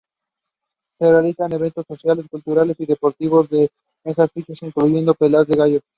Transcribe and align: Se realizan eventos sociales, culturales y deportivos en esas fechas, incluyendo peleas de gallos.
Se 0.97 1.11
realizan 1.11 1.53
eventos 1.53 1.85
sociales, 1.85 2.25
culturales 2.27 2.75
y 2.79 2.87
deportivos 2.87 3.47
en 3.51 3.69
esas 4.03 4.31
fechas, 4.31 4.59
incluyendo 4.63 5.13
peleas 5.13 5.45
de 5.45 5.55
gallos. 5.55 5.83